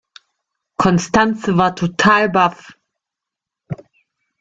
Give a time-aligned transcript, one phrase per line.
[0.79, 2.75] Constanze war total baff.